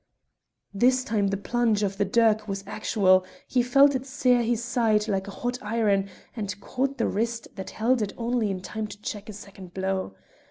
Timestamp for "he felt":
3.47-3.93